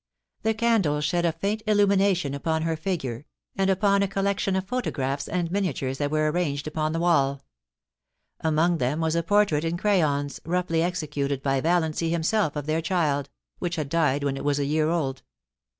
The 0.41 0.55
candles 0.55 1.05
shed 1.05 1.25
a 1.25 1.31
faint 1.31 1.61
illumination 1.67 2.33
upon 2.33 2.63
her 2.63 2.75
figure, 2.75 3.27
and 3.55 3.69
upon 3.69 4.01
a 4.01 4.07
collection 4.07 4.55
of 4.55 4.67
photographs 4.67 5.27
and 5.27 5.51
miniatures 5.51 5.99
that 5.99 6.09
were 6.09 6.31
arranged 6.31 6.65
upon 6.65 6.93
the 6.93 6.99
wall. 6.99 7.43
Among 8.39 8.79
them 8.79 8.99
was 8.99 9.15
a 9.15 9.21
portrait 9.21 9.63
in 9.63 9.77
crayons, 9.77 10.39
roughly 10.43 10.81
executed 10.81 11.43
by 11.43 11.61
Valiancy 11.61 12.09
himself 12.09 12.55
of 12.55 12.65
their 12.65 12.81
child, 12.81 13.29
which 13.59 13.75
had 13.75 13.89
died 13.89 14.23
when 14.23 14.37
it 14.37 14.43
was 14.43 14.57
a 14.57 14.65
year 14.65 14.89
old. 14.89 15.21